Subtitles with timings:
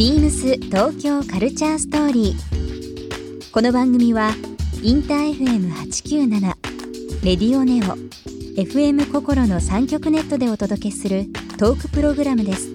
[0.00, 3.52] ビームス東京カルチャーストーリー。
[3.52, 4.30] この番組は
[4.82, 6.40] インター FM897
[7.22, 7.98] レディオネオ
[8.58, 11.26] FM 心の三極ネットでお届けする
[11.58, 12.70] トークプログラムです。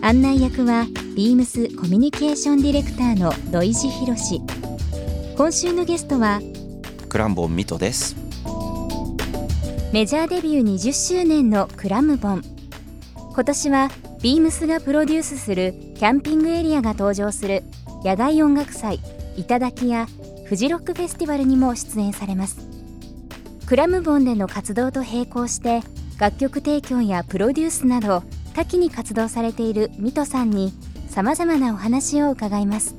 [0.00, 4.40] 案内役はビームスコミュニケーションディレクターの土井博志。
[5.36, 6.40] 今週のゲストは
[7.10, 8.16] クランボンミトです
[9.92, 12.42] メジャーデビュー20周年のクラムボン
[13.34, 13.90] 今年は
[14.22, 17.64] ビームスがプロデュースするキャンピングエリアが登場する
[18.04, 19.00] 野外音楽祭
[19.36, 20.06] 「頂や
[20.44, 22.68] フジロックフェスティバルにも出演されます。
[23.66, 25.82] クラムボンでの活動と並行して
[26.16, 28.22] 楽曲提供やプロデュースなど
[28.54, 30.72] 多岐に活動されているミトさんに
[31.08, 32.94] さまざまなお話を伺います。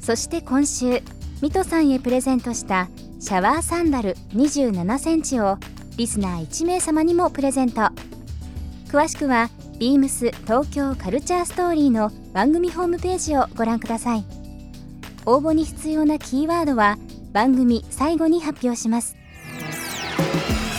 [0.00, 1.02] そして今週
[1.40, 5.58] ミトさんへプレゼントしたシャワーサンダル27センチを
[5.96, 7.88] リスナー1名様にもプレゼント。
[8.86, 9.50] 詳しくは
[9.82, 14.24] ビームス東京カルチャーストーリーの番組ホームページをご覧ください。
[15.26, 16.98] 応募に必要なキーワードは
[17.32, 19.16] 番組最後に発表します。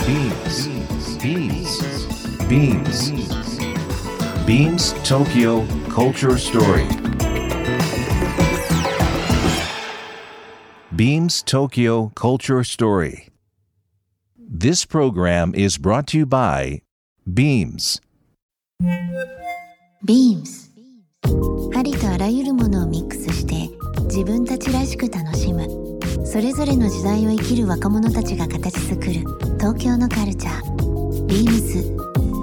[0.07, 0.69] ビームス
[1.21, 3.11] ビームスビームス
[4.47, 6.87] ビームス東京カルチャーストーリー
[10.93, 13.29] ビームス東京カルチャーストーリー
[14.49, 16.83] This program is brought to you by
[17.27, 18.01] Beams.
[20.05, 20.69] Beams
[21.77, 23.69] ありとあらゆるものをミックスして
[24.07, 25.67] 自分たちらしく楽しむ。
[26.25, 29.11] それぞれの時代を生きる若者たちが形作る
[29.57, 30.75] 東京のカルチャー。
[31.27, 31.95] Beams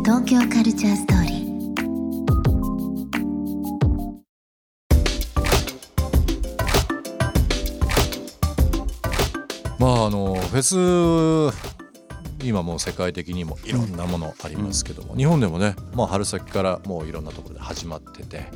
[0.02, 1.41] 東京カルチャーストーリー。
[9.78, 11.80] まああのフェス
[12.46, 18.48] 今もう世界的にもいろんなものありますけども、日本でもね、まあ、春先からもういろんなところで始まってて、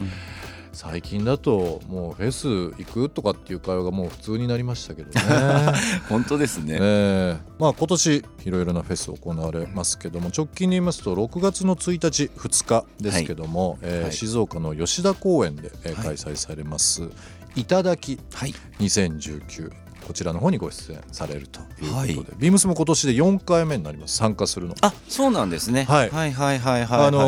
[0.74, 5.20] 最近だともうフェス行くとかっていう会話がもう普通になりましたけどね。
[6.11, 6.78] 本当ですね、え。
[6.78, 14.12] ーまあ、今年いろいろなフェス行われますけども直近で言いますと6月の1日2日ですけども、えーはい。
[14.12, 17.08] 静岡の吉田公園で、開催されます
[17.55, 18.55] 「いただきはい。
[18.80, 19.70] 2019」
[20.04, 22.14] こちらの方にご出演されるということで、はい。
[22.38, 24.16] ビームスも今年で4回目になります。
[24.16, 24.74] 参加するの。
[24.82, 26.10] あそうなんですね、はい。
[26.10, 27.20] はいはいはいはいあの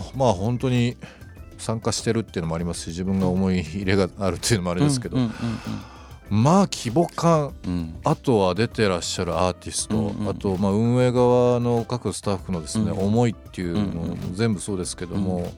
[0.00, 0.96] ーまあ本当に
[1.58, 5.30] 参加してるっていうのもありますし自分が思い入れがあるっていうのもあれですけど、うんうん
[6.30, 7.72] まあ規模感うん。
[7.72, 12.98] うんあとは出てらっしゃるアーティスト、うんうんあとまあ運営側の各スタッフのですね、うん。
[12.98, 15.52] 思いっていうのうんも全部そうですけども、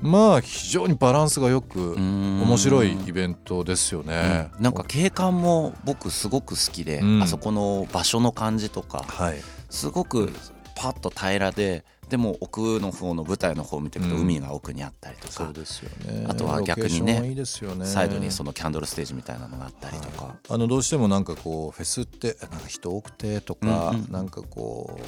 [0.00, 2.42] まあ非常にバランスがよくうん。
[2.42, 4.50] 面白いイベントですよね。
[4.56, 4.62] うん。
[4.62, 7.22] なんか景観も僕すごく好きで、うん。
[7.22, 10.32] あそこの場所の感じとかはい、すごく
[10.76, 14.22] パッと平らででも奥の方の舞台の方を見ていくとうん。
[14.22, 16.26] 海が奥にあったりとか、そうですよね。
[16.28, 17.46] あとは逆にねね。
[17.84, 24.12] サイドにそのキャンドルステージみたいなのがあったりとか、あのどうしてもなんかこうフェスってなんか人多くてとか、うんうん。
[24.12, 24.98] なんかこ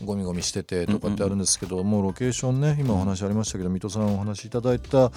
[0.00, 5.10] うゴミゴミしててとかってあるんですけど、もうロケーションね今お話ありましたけど水戸さんお話しいただいた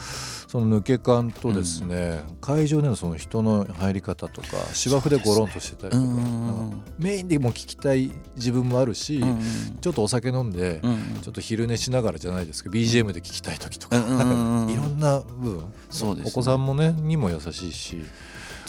[0.48, 6.14] その抜け感とですね、会場でのその人の入り方とか芝生でゴロンとしてたりとか,、ね。
[6.14, 9.42] かメインでも聞きたい自分もあるし、うんうん。
[9.82, 15.74] ちょっとお酒飲んで、うんちょっと昼寝しながらじゃないですけど BGM で聞きたい時とか,、いろんな部分。
[15.90, 16.32] そうですね。
[16.32, 18.04] お子さんもねにも優しいし。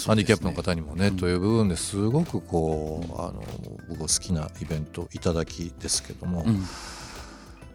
[0.06, 1.16] ハンディキャップの方にもね、うん。
[1.16, 3.42] という部分ですごくこうあの
[3.88, 6.66] 僕は好きなイベントいただきですけども、うん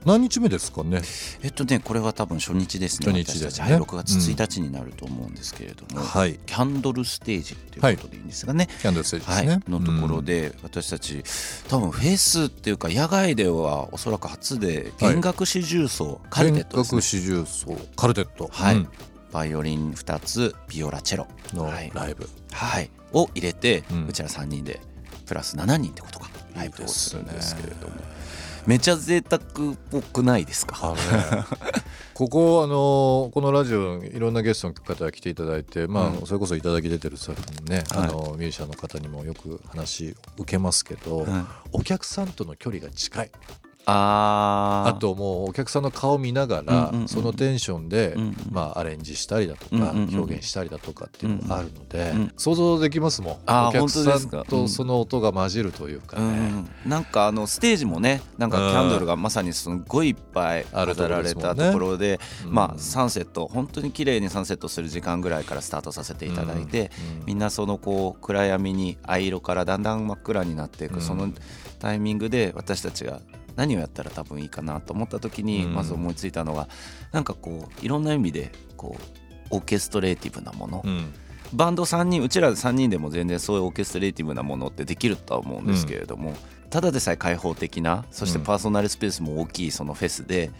[0.05, 1.01] 何日目ですかね？
[1.43, 3.11] えっとねこれは多分初日ですね。
[3.11, 3.71] 初日ですね。
[3.71, 6.39] はい、6月1日になると思うんですけれども、はい。
[6.45, 9.47] キャンドルステージっていうことでいいんですがね、キャンドルステージですはい。
[9.47, 11.23] ね、のところで私たち
[11.69, 18.75] 多分フェスっていうか野外ではおそらく初で弦楽四重奏、カルテット弦楽四重奏カルテット、はい。
[18.75, 18.87] うん。
[19.31, 21.27] バイオリン2つビオラチェロ。
[21.53, 21.91] のはい。
[21.93, 24.81] ライブ、はい、を入れて、ううんちら3人で
[25.25, 26.29] プラス7人ってことか。
[26.53, 27.93] ライブをするんですけれども
[28.67, 30.93] めちゃ贅沢っぽくないですか？
[30.93, 30.97] ね
[32.13, 36.25] ここあのこのラジオいろんなゲストの方が来ていただいて、まあうん。
[36.27, 38.07] それこそいただき出てるスタッフのね、はい。
[38.09, 43.31] あのミュージシャンの方にもよく話受けますけど、うんお客さんとの距離が近い
[43.85, 44.89] あー。
[44.89, 48.15] あともうお客さんの顔見ながら、そのテンションで、
[48.51, 53.67] まあ、アレンジしたりだとか、表現したりだとかっていうのがあるので、想像できますもん。
[53.67, 62.53] お客さんとその音が混じるというかうね、ん、なんかあのステージもねなんかキャンドルがまさにすごいいっぱい飾られたところでうん。
[62.53, 67.25] まあサンセット本当に綺麗にサンセットする時間ぐらいからスタートさせていただいて、うん。
[67.27, 71.01] みんなそのこう暗闇に藍色からだんだん真っ暗になっていく、うん。
[71.01, 71.29] その
[71.79, 73.21] タイミングで私たちが
[73.55, 75.73] 何をやったら多分いいかなと思った時にうん。
[75.73, 76.67] まず思いついたのが
[77.11, 78.97] なんかこういろんな意味でこ
[79.51, 80.81] うオーケストレーティブなもの。
[80.85, 81.13] うん。
[81.53, 86.33] バンド3人うちら3人でも全然そういうオーケストレーティブなものってできるとは思うんですけれども、
[86.69, 90.51] ただでさえ開放的なそしてパーソナルスペースも大きいそのフェスで、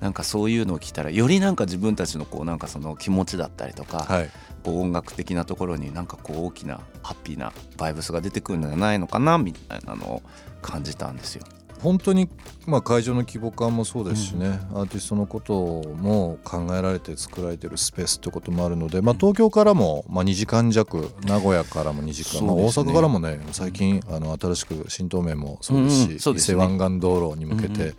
[0.00, 4.30] なんかそういうのを聞いたらよりなんか自分たちのこうなんかその気持ちだったりとか、はい。
[4.64, 10.22] こう音楽的なところになんかこう大きなハッピーなバイブスが出てくるんじゃないのかなみたいなのを
[10.62, 11.44] 感じたんですよ。
[11.80, 12.28] 本当に、
[12.66, 27.92] まあ、会場の規模感もそうですしね、アーティストのことも考えられて作られてるスペースってこともあるので、まあ、東京からも、まあ、2時間弱名古屋からも2時間、まあ、大阪からもね最近あの新しく新東名もそうですし、伊勢湾岸道路に向けてうんうんうん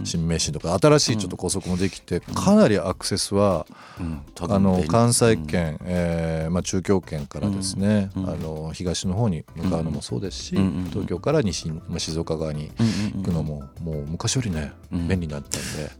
[0.00, 3.66] うん新名神とか新しいちょっと高速もできてかなりアクセスは
[3.98, 12.70] うんあの関西圏、えーまあ、中京圏からですね、うんうんあの東の方に向かうのもそうですし、うんうん東京から西、まあ、静岡側に
[13.14, 15.08] 行くのももう昔よりね、うん。
[15.08, 15.90] 便利になったんで。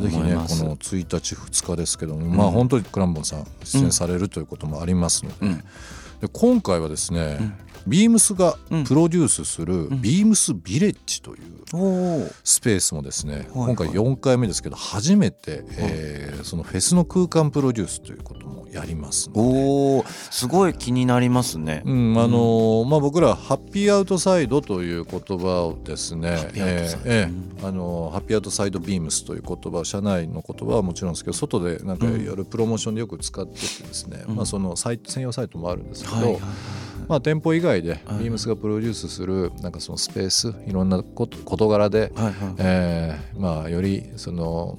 [0.00, 5.56] ぜひねこの1日2日ですけども、まあ本当にクランボンさん出演されるということもありますので,、うん。
[5.56, 5.64] で
[6.32, 7.38] 今回はですね、
[7.86, 8.84] ビームスがうん。
[8.84, 19.30] プロデュースするビームスビレッジというスペースもですね、はい今回4回目ですけど初めて、えーそのフェスの空間プロデュースということもやります。
[19.34, 21.82] おーすごい気になりますね。
[21.84, 26.62] うんあのーまあ、僕らハッピーアウトサイドという言葉をですねハッピー
[28.36, 28.76] アウトサイド。
[28.86, 36.40] ビームスという言葉を社内の言葉はもちろんですけど外でなんかうんやるプロモーションでよく使っててですね、まあ、そのサイト専用サイトもあるんですけど、はいはい
[37.08, 42.34] まあ、店舗以外ではいビームスがプロデュースするなんかそのスペースいろんなこと事柄で、はいはい。
[42.58, 44.78] えーまあ、よりその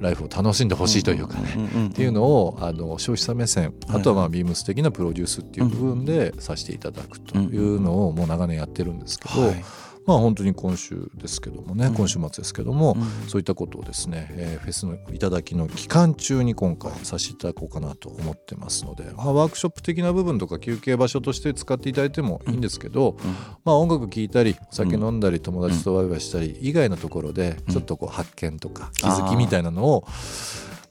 [0.00, 4.00] ライフを楽しんでほしいというかね、っていうのをあの消費者目線はい。
[4.00, 9.64] あとはまあビームス的なプロデュースっていう部分でさせていただくというのをもう長年やってるんですけど、はい
[10.06, 11.94] まあ本当に今週ですけどもね、うん。
[11.94, 13.28] 今週末ですけども、うん。
[13.28, 23.16] そういったことをですね、えーフェスの頂の期間中に今回させていただこうかなと思ってますので、まあ、ワークショップ的な部分とか休憩場所として使っていただいてもいいんですけど、
[23.64, 30.06] まあ、音楽聴いたりお酒飲んだり友達とワイワイしたり以外のところでちょっとこう発見とか気づきみたいなのを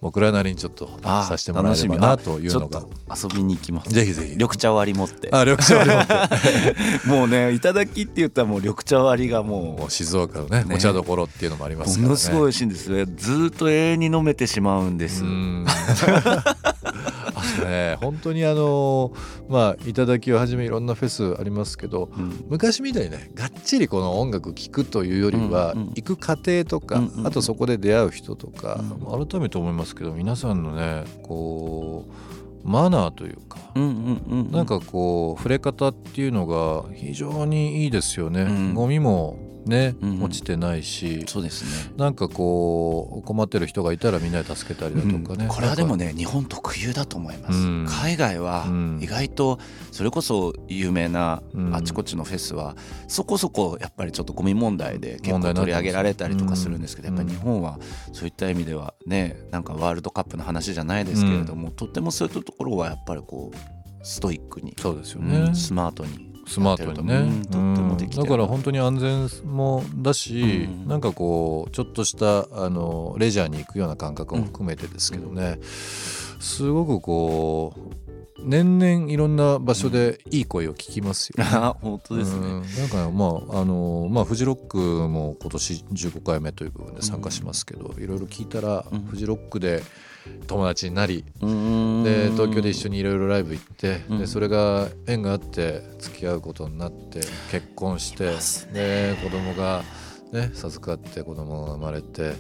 [0.03, 3.89] 僕らなりにちょっとさせてもらえればなというのが遊びに行きます。
[3.89, 5.29] ぜひぜひ緑茶割り持って。
[5.31, 13.05] あ緑茶割り持って もうね、いただきって言ったらもう緑茶割りがももう静岡のねねお茶どころっていうのもありますう、からねものすごい美味しいんですよ。
[13.15, 15.23] ずーっと永遠に飲めてしまうんです。
[17.43, 17.97] うんあとね。
[18.01, 19.13] 本当にあの
[19.49, 22.45] まあ頂をはじめいろんなフェスありますけどうん。
[22.49, 34.51] 昔みたいにねがっちりこの音楽聴くというよりは、うんうん行く過程とか、うんうんあとそこで出会う人とか、う改めて思いますけど皆さんのねこうマナーというか、うんうんうん。
[34.51, 38.43] なんかこう触れ方っていうのが非常にいいですよね。
[38.43, 38.73] うん。
[38.73, 40.23] ゴミもね、うんうん。
[40.23, 41.23] 落ちてないし。
[41.27, 41.93] そうですね。
[41.97, 47.85] なんかこう困ってる人がいたらみんなで助けたりだとかね、これはでもねね日本特有だと思います、うん。
[47.87, 48.99] 海外はうん。
[49.01, 49.59] 意外と
[49.91, 51.75] それこそ有名なうん。
[51.75, 52.75] あちこちのフェスは
[53.07, 57.79] そこそこやっぱりちょっとゴミ問題で結構取り上げられたりとかするんですけどうんやっぱり日本は
[58.11, 65.55] そういった意味ではねなんかワールドカップの話じゃないですけれどもとってもそういったところはやっぱりこうストイックにそうですようねん。
[65.55, 67.41] スマートにスマートにね、
[68.15, 70.87] だから本当に安全もだし、うん。
[70.87, 78.12] なんかこうちょっとしたあのレジャーに行くような感覚も含めてですけどね、すごくこう
[78.43, 81.35] 年々いろんな場所でいい声を聞きますよ。
[81.43, 81.49] ね。
[81.51, 82.61] あ本当ですね、うん。
[82.61, 89.01] なんかまああのまあフジロックも今年15回目という部分で参加しますけど、いろいろ聞いたら、うん。
[89.05, 89.83] フジロックで
[90.47, 92.03] 友達になり、うん。
[92.03, 94.19] で東京で一緒にいろいろライブ行って、うん。
[94.19, 97.21] でそれが縁があって付き合うことになって
[97.51, 99.83] 結婚してますで子供が
[100.33, 102.35] ね授かって子供が生まれてうん。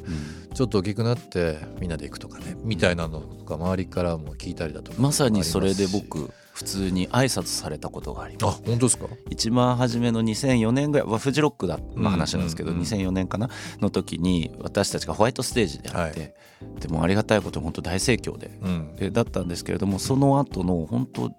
[0.53, 8.59] ちょっと大きくなってみんなで行くとかねみたいなのとか周りからも聞いたりだとかまさにそれで僕普通に挨拶されたことがあります。
[8.59, 9.07] あ本当ですか？
[9.31, 12.87] 一番初めの2004年ぐらいはフジロックだの話なんですけど、うんうんうん。
[12.87, 13.49] 2004年かな？
[13.79, 16.35] の時に私たちがホワイトステージでやって、
[16.79, 18.95] でもありがたいことに本当大盛況でうん。
[18.95, 21.31] でだったんですけれどもその後の本当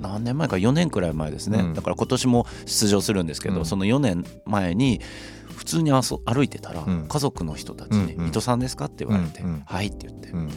[0.00, 1.74] 何年前か4年くらい前ですね、うん。
[1.74, 3.66] だから今年も出場するんですけど、うん。
[3.66, 5.00] その4年前に
[5.62, 7.06] 普通にあそ歩いてたら、うん。
[7.08, 10.48] 家族の人たちに「うんうん水戸さんですか?」って言われて「うんうんはい」って言って、うん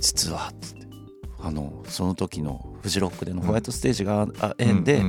[0.00, 0.80] 実は」っつって。
[1.42, 5.02] あのその時のフジロックでのホワイトステージがあ縁で、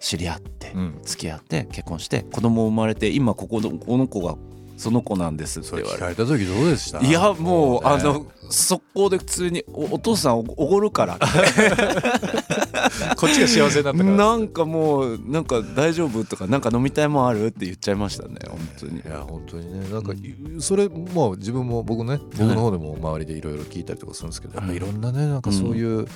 [0.00, 0.98] 知り合って、うん。
[1.04, 4.34] 付き合って結婚して子供生まれて今ここのこの子が
[4.76, 6.98] その子なんですってそれ聞言われかれた時どうでした？
[6.98, 7.90] ていやもう、ね。
[7.90, 11.26] あの速攻で普通におお父さんおおごるからって
[13.16, 18.96] こっちが幸せになったからなんかもうなんか大丈夫とかなんか飲みたいもんあるって言っちゃいましたね本当に。
[18.96, 19.88] いや本当にね。
[19.90, 20.12] なんか
[20.58, 26.06] それまあ自分も僕ね僕の方でも周りでいろいろ聞いたりとかするんですけど、やっぱいろんなねなんかそういう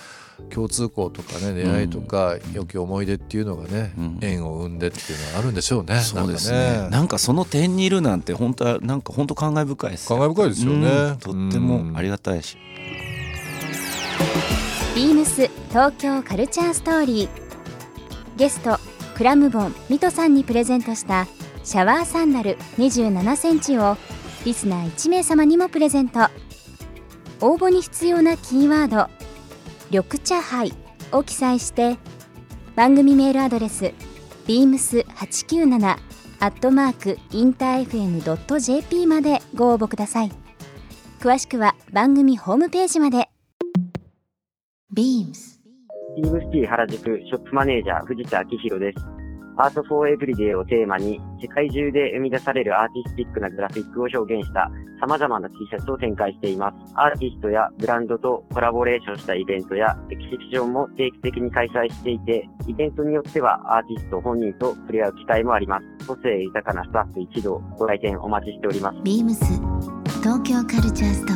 [0.51, 4.19] 共通項とかね出会いとか良き思い出っていうのがね、うん。
[4.21, 5.99] 縁を生んでっていうのはあるんでしょうね。
[6.01, 6.77] そうですなんね。
[6.77, 10.89] かなんかその点にいるなんて本当はなんか本当感慨深いです感慨深いですよね。
[10.89, 11.17] うん。
[11.19, 12.59] とってもありがたいし
[15.37, 17.29] ス東京カルチャーストーリー。
[18.39, 18.79] ゲスト
[19.15, 21.27] クラムボンミトさんにプレゼントした
[21.63, 23.99] シャワーサンダル2 7センチを
[24.47, 26.21] リスナー1名様にもプレゼント。
[27.43, 29.11] 応募に必要なキーワード
[29.93, 30.73] 「緑茶杯」
[31.13, 31.99] を記載して
[32.75, 33.93] 番組メールアドレス
[34.47, 35.97] beams897
[36.41, 40.33] アットマークインター FM.jp までご応募ください。
[41.21, 43.29] 詳しくは番組ホームページまで。
[44.97, 45.61] Beams
[46.17, 49.05] BEAMS T 原宿ショップマネージャー藤田明宏です。
[49.59, 56.93] Art for Every Day をテーマに世界中で生み出されるアーティスティックなグラフィックを表現した様々な T シャツを展開しています。
[56.95, 66.07] アーティストやブランドとコラボレーションしたイベントやエキシビションも定期的に開催していて、イベントによってはアーティスト本人と触れ合う機会もあります。
[66.07, 68.97] 個性豊かなスタッフ一同ご来店お待ちしております。
[69.01, 69.35] beams
[70.23, 71.36] 東京カルチャースト